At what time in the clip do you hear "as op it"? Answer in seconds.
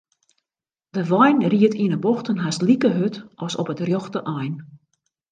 3.45-3.83